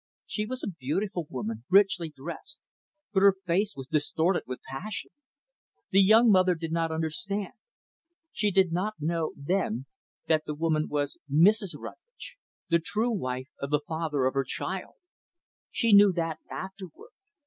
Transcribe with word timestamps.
She 0.25 0.47
was 0.47 0.63
a 0.63 0.67
beautiful 0.67 1.27
woman, 1.29 1.63
richly 1.69 2.09
dressed; 2.09 2.59
but 3.13 3.19
her 3.21 3.35
face 3.45 3.75
was 3.75 3.85
distorted 3.85 4.45
with 4.47 4.59
passion. 4.67 5.11
The 5.91 6.01
young 6.01 6.31
mother 6.31 6.55
did 6.55 6.71
not 6.71 6.91
understand. 6.91 7.53
She 8.31 8.49
did 8.49 8.71
not 8.71 8.95
know, 8.99 9.31
then, 9.37 9.85
that 10.25 10.45
the 10.47 10.55
woman 10.55 10.87
was 10.89 11.19
Mrs. 11.31 11.75
Rutlidge 11.77 12.39
the 12.67 12.79
true 12.79 13.11
wife 13.11 13.49
of 13.59 13.69
the 13.69 13.81
father 13.87 14.25
of 14.25 14.33
her 14.33 14.43
child. 14.43 14.95
She 15.69 15.93
knew 15.93 16.11
that, 16.13 16.39
afterward. 16.49 17.11